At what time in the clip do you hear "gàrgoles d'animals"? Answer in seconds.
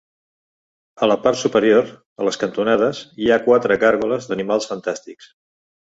3.85-4.71